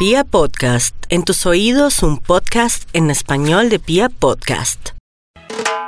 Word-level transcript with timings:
Pia 0.00 0.24
Podcast, 0.24 0.96
en 1.10 1.24
tus 1.24 1.44
oídos 1.44 2.02
un 2.02 2.16
podcast 2.16 2.88
en 2.94 3.10
español 3.10 3.68
de 3.68 3.78
Pia 3.78 4.08
Podcast. 4.08 4.92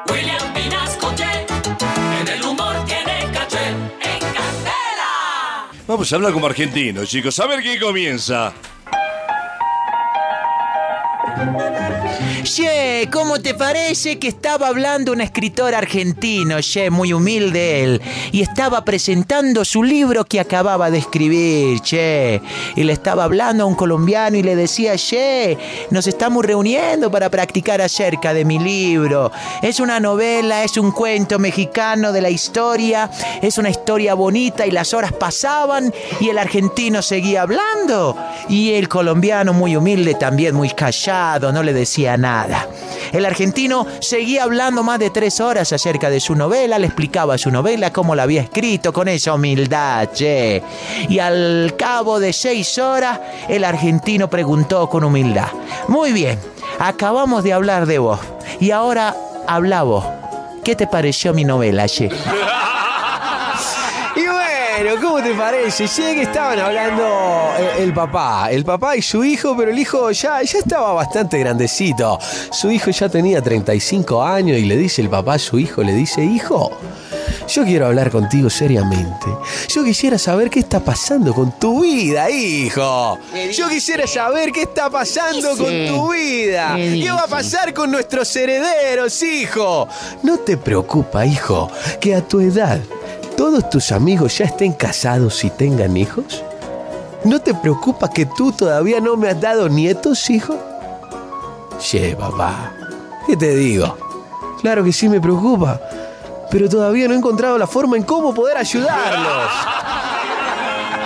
William 0.07 0.53
Vinasco 0.53 1.15
Che, 1.17 1.47
en 2.21 2.29
el 2.29 2.43
humor 2.43 2.77
tiene 2.85 3.33
caché, 3.33 3.69
en 3.69 4.21
Candela. 4.21 5.67
Vamos 5.89 6.13
a 6.13 6.17
hablar 6.17 6.35
como 6.35 6.45
argentinos, 6.45 7.09
chicos. 7.09 7.41
A 7.41 7.47
ver 7.47 7.63
quién 7.63 7.81
comienza. 7.81 8.53
Che, 12.43 13.09
¿cómo 13.11 13.41
te 13.41 13.55
parece 13.55 14.19
que 14.19 14.29
estaba 14.29 14.67
hablando 14.69 15.13
un 15.13 15.21
escritor 15.21 15.75
argentino, 15.75 16.61
che, 16.61 16.91
muy 16.91 17.13
humilde 17.13 17.85
él, 17.85 18.03
y 18.33 18.43
estaba 18.43 18.85
presentando 18.85 19.65
su 19.65 19.83
libro 19.83 20.25
que 20.25 20.41
acababa 20.41 20.91
de 20.91 20.99
escribir, 20.99 21.81
che, 21.81 22.43
y 22.77 22.83
le 22.83 22.93
estaba 22.93 23.25
hablando 23.25 23.65
a 23.65 23.67
un 23.67 23.75
colombiano 23.75 24.37
y 24.37 24.43
le 24.43 24.57
decía, 24.57 24.97
che, 24.97 25.57
nos 25.91 26.07
estamos 26.07 26.45
reuniendo 26.45 27.11
para 27.11 27.31
practicar 27.31 27.81
acerca 27.81 28.35
de 28.35 28.45
mi 28.45 28.59
libro. 28.59 29.31
Es 29.63 29.81
una 29.81 30.01
novela, 30.01 30.65
es 30.65 30.77
un 30.77 30.91
cuento 30.91 31.39
mexicano 31.39 32.13
de 32.13 32.21
la 32.21 32.31
historia, 32.31 33.11
es 33.41 33.57
una 33.57 33.71
historia 33.71 34.15
bonita 34.15 34.67
y 34.67 34.73
las 34.73 34.93
horas 34.93 35.13
pasaban 35.13 35.93
y 36.21 36.29
el 36.29 36.39
argentino 36.39 37.03
seguía 37.03 37.43
hablando. 37.43 38.17
Y 38.49 38.73
el 38.73 38.89
colombiano 38.89 39.53
muy 39.53 39.77
humilde 39.77 40.15
también 40.15 40.55
muy 40.55 40.71
callado, 40.71 41.22
no 41.23 41.63
le 41.63 41.73
decía 41.73 42.17
nada. 42.17 42.67
El 43.13 43.25
argentino 43.25 43.87
seguía 44.01 44.43
hablando 44.43 44.83
más 44.83 44.99
de 44.99 45.11
tres 45.11 45.41
horas 45.41 45.73
acerca 45.73 46.11
de 46.11 46.19
su 46.19 46.35
novela, 46.35 46.79
le 46.79 46.87
explicaba 46.87 47.39
su 47.39 47.51
novela, 47.51 47.93
cómo 47.93 48.15
la 48.15 48.25
había 48.25 48.43
escrito, 48.43 48.93
con 48.93 49.07
esa 49.07 49.35
humildad, 49.35 50.09
che. 50.13 50.63
Y 51.09 51.19
al 51.21 51.75
cabo 51.79 52.19
de 52.19 52.33
seis 52.33 52.77
horas, 52.79 53.21
el 53.49 53.65
argentino 53.65 54.29
preguntó 54.29 54.89
con 54.89 55.05
humildad, 55.05 55.49
muy 55.89 56.13
bien, 56.13 56.39
acabamos 56.79 57.45
de 57.45 57.53
hablar 57.53 57.87
de 57.87 57.99
vos, 57.99 58.19
y 58.59 58.73
ahora 58.73 59.15
habla 59.47 59.83
vos. 59.85 60.05
¿Qué 60.65 60.75
te 60.75 60.87
pareció 60.87 61.33
mi 61.35 61.45
novela, 61.45 61.89
che? 61.89 62.09
Bueno, 64.83 65.01
¿cómo 65.01 65.23
te 65.23 65.33
parece? 65.35 65.87
Sé 65.87 66.17
que 66.17 66.23
estaban 66.23 66.59
hablando 66.59 67.05
el, 67.57 67.85
el 67.85 67.95
papá, 67.95 68.51
el 68.51 68.65
papá 68.65 68.97
y 68.97 69.03
su 69.03 69.23
hijo, 69.23 69.57
pero 69.57 69.71
el 69.71 69.79
hijo 69.79 70.11
ya, 70.11 70.43
ya 70.43 70.59
estaba 70.59 70.93
bastante 70.93 71.39
grandecito. 71.39 72.19
Su 72.51 72.69
hijo 72.69 72.91
ya 72.91 73.09
tenía 73.09 73.41
35 73.41 74.21
años 74.21 74.59
y 74.59 74.65
le 74.65 74.77
dice 74.77 75.01
el 75.01 75.09
papá 75.09 75.35
a 75.35 75.39
su 75.39 75.61
hijo, 75.61 75.85
le 75.85 75.93
dice, 75.93 76.25
hijo, 76.25 76.73
yo 77.47 77.65
quiero 77.65 77.87
hablar 77.87 78.11
contigo 78.11 78.51
seriamente. 78.51 79.27
Yo 79.69 79.85
quisiera 79.85 80.19
saber 80.19 80.51
qué 80.51 80.59
está 80.59 80.81
pasando 80.81 81.33
con 81.33 81.53
tu 81.61 81.83
vida, 81.83 82.29
hijo. 82.29 83.21
Yo 83.53 83.69
quisiera 83.69 84.09
saber 84.09 84.51
qué 84.51 84.63
está 84.63 84.91
pasando 84.91 85.57
con 85.57 85.87
tu 85.87 86.13
vida. 86.13 86.75
¿Qué 86.75 87.09
va 87.09 87.23
a 87.23 87.29
pasar 87.29 87.73
con 87.73 87.89
nuestros 87.89 88.35
herederos, 88.35 89.23
hijo? 89.23 89.87
No 90.25 90.39
te 90.39 90.57
preocupa, 90.57 91.25
hijo, 91.25 91.71
que 92.01 92.17
a 92.17 92.27
tu 92.27 92.41
edad 92.41 92.81
todos 93.53 93.69
tus 93.69 93.93
amigos 93.93 94.39
ya 94.39 94.47
estén 94.47 94.73
casados 94.73 95.45
y 95.45 95.51
tengan 95.51 95.95
hijos? 95.95 96.43
¿No 97.23 97.39
te 97.39 97.53
preocupa 97.53 98.09
que 98.09 98.25
tú 98.25 98.51
todavía 98.51 98.99
no 98.99 99.15
me 99.15 99.29
has 99.29 99.39
dado 99.39 99.69
nietos, 99.69 100.31
hijo? 100.31 100.59
Che, 101.79 102.17
papá, 102.17 102.73
¿qué 103.27 103.37
te 103.37 103.55
digo? 103.55 103.99
Claro 104.63 104.83
que 104.83 104.91
sí 104.91 105.07
me 105.07 105.21
preocupa, 105.21 105.79
pero 106.51 106.67
todavía 106.67 107.07
no 107.09 107.13
he 107.13 107.19
encontrado 107.19 107.59
la 107.59 107.67
forma 107.67 107.99
en 107.99 108.05
cómo 108.05 108.33
poder 108.33 108.57
ayudarlos. 108.57 109.51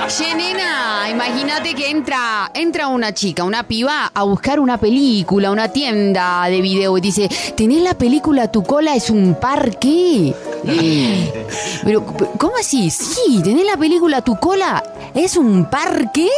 Che, 0.09 0.35
nena, 0.35 1.09
imagínate 1.11 1.75
que 1.75 1.91
entra, 1.91 2.49
entra 2.55 2.87
una 2.87 3.13
chica, 3.13 3.43
una 3.43 3.65
piba, 3.65 4.13
a 4.15 4.23
buscar 4.23 4.61
una 4.61 4.79
película, 4.79 5.51
una 5.51 5.69
tienda 5.69 6.45
de 6.47 6.61
video 6.61 6.97
y 6.97 7.01
dice, 7.01 7.29
¿tenés 7.57 7.83
la 7.83 7.95
película 7.95 8.51
Tu 8.51 8.63
cola 8.63 8.95
es 8.95 9.11
un 9.11 9.35
parque? 9.35 10.33
Pero, 11.85 12.07
¿cómo 12.39 12.57
así? 12.57 12.89
Sí, 12.89 13.41
¿tenés 13.43 13.67
la 13.67 13.77
película 13.77 14.23
Tu 14.23 14.37
cola 14.37 14.83
es 15.13 15.37
un 15.37 15.65
parque? 15.69 16.29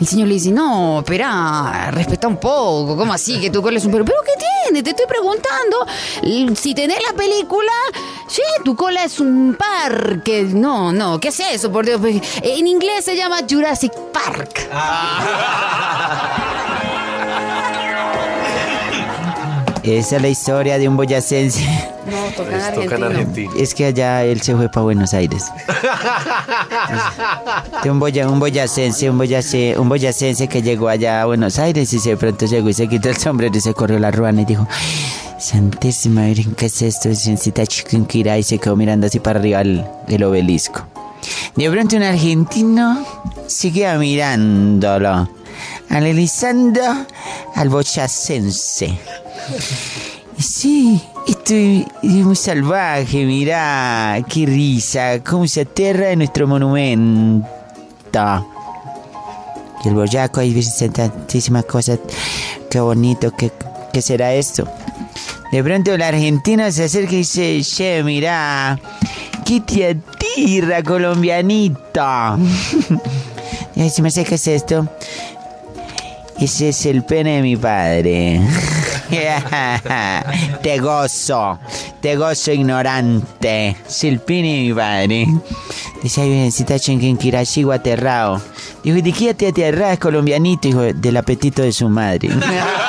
El 0.00 0.06
señor 0.06 0.28
le 0.28 0.34
dice, 0.34 0.52
no, 0.52 1.00
espera, 1.00 1.90
respeta 1.90 2.28
un 2.28 2.36
poco, 2.36 2.96
¿cómo 2.96 3.12
así 3.12 3.40
que 3.40 3.50
tu 3.50 3.60
cola 3.60 3.78
es 3.78 3.84
un 3.84 3.90
parque? 3.90 4.12
¿Pero 4.12 4.20
qué 4.24 4.32
tiene? 4.38 4.57
Te 4.72 4.90
estoy 4.90 5.06
preguntando. 5.06 5.86
Si 6.54 6.74
tenés 6.74 6.98
la 7.02 7.16
película, 7.16 7.72
sí, 8.26 8.42
tu 8.64 8.76
cola 8.76 9.04
es 9.04 9.18
un 9.18 9.56
parque. 9.58 10.42
No, 10.42 10.92
no, 10.92 11.18
¿qué 11.18 11.28
es 11.28 11.40
eso? 11.40 11.72
Por 11.72 11.86
Dios, 11.86 12.00
en 12.04 12.66
inglés 12.66 13.06
se 13.06 13.16
llama 13.16 13.38
Jurassic 13.48 13.92
Park. 14.12 14.68
Esa 19.96 20.16
es 20.16 20.22
la 20.22 20.28
historia 20.28 20.78
de 20.78 20.88
un 20.88 20.96
boyacense. 20.96 21.64
No, 22.06 22.16
toca 22.36 22.72
en 22.96 23.02
argentino. 23.04 23.52
Es 23.56 23.74
que 23.74 23.86
allá 23.86 24.24
él 24.24 24.40
se 24.42 24.54
fue 24.56 24.68
para 24.68 24.84
Buenos 24.84 25.14
Aires. 25.14 25.44
De 27.82 27.90
un, 27.90 27.98
boya, 27.98 28.28
un 28.28 28.38
boyacense, 28.40 29.08
un, 29.10 29.18
boyace- 29.18 29.76
un 29.78 29.88
boyacense 29.88 30.48
que 30.48 30.62
llegó 30.62 30.88
allá 30.88 31.22
a 31.22 31.26
Buenos 31.26 31.58
Aires 31.58 31.92
y 31.92 31.98
de 32.00 32.16
pronto 32.16 32.46
llegó 32.46 32.68
y 32.68 32.74
se 32.74 32.88
quitó 32.88 33.08
el 33.08 33.16
sombrero 33.16 33.56
y 33.56 33.60
se 33.60 33.74
corrió 33.74 33.98
la 33.98 34.10
ruana 34.10 34.42
y 34.42 34.44
dijo, 34.44 34.66
Santísima 35.38 36.26
Virgen, 36.26 36.54
¿qué 36.54 36.66
es 36.66 36.82
esto? 36.82 37.08
Virgencita 37.08 37.66
Chiquinquirá", 37.66 38.38
y 38.38 38.42
se 38.42 38.58
quedó 38.58 38.76
mirando 38.76 39.06
así 39.06 39.20
para 39.20 39.38
arriba 39.38 39.60
el, 39.60 39.84
el 40.08 40.22
obelisco. 40.24 40.86
De 41.56 41.70
pronto 41.70 41.96
un 41.96 42.02
argentino 42.02 43.04
seguía 43.46 43.96
mirándolo, 43.98 45.28
analizando 45.90 46.80
al 47.54 47.68
boyacense. 47.68 48.98
Sí, 50.38 51.00
estoy 51.26 51.86
muy 52.02 52.36
salvaje, 52.36 53.24
mirá, 53.24 54.18
qué 54.28 54.46
risa, 54.46 55.22
cómo 55.24 55.46
se 55.48 55.62
aterra 55.62 56.10
en 56.10 56.18
nuestro 56.20 56.46
monumento. 56.46 57.46
El 59.84 59.94
boyaco 59.94 60.40
dice 60.40 60.88
tantísimas 60.90 61.64
cosas, 61.64 61.98
qué 62.70 62.80
bonito, 62.80 63.32
qué, 63.36 63.50
qué 63.92 64.00
será 64.00 64.32
esto. 64.32 64.68
De 65.50 65.64
pronto 65.64 65.94
el 65.94 66.02
argentino 66.02 66.70
se 66.70 66.84
acerca 66.84 67.14
y 67.14 67.18
dice, 67.18 67.60
che, 67.62 68.02
mirá, 68.04 68.78
qué 69.44 69.60
te 69.60 69.88
atirra, 69.88 70.82
colombianito. 70.82 72.38
y 73.74 73.82
dice, 73.82 74.02
me 74.02 74.10
sé 74.10 74.54
esto. 74.54 74.88
Ese 76.38 76.68
es 76.68 76.86
el 76.86 77.02
pene 77.02 77.36
de 77.36 77.42
mi 77.42 77.56
padre. 77.56 78.40
te 80.62 80.78
gozo, 80.78 81.58
te 82.00 82.16
gozo 82.16 82.52
ignorante. 82.52 83.76
De 83.86 84.20
mi 84.42 84.72
padre. 84.74 85.26
Dice, 86.02 86.20
ay, 86.22 86.28
Virgencita 86.30 86.78
Chenquenquirachigua 86.78 87.76
aterrado. 87.76 88.40
Dijo, 88.82 88.98
¿y 88.98 89.02
de 89.02 89.12
qué 89.12 89.34
te 89.34 89.48
aterras, 89.48 89.98
colombianito? 89.98 90.68
Hijo, 90.68 90.80
del 90.80 91.16
apetito 91.16 91.62
de 91.62 91.72
su 91.72 91.88
madre. 91.88 92.30